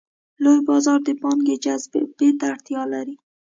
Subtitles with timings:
[0.43, 3.15] لوی بازار د پانګې جذب ته اړتیا لري.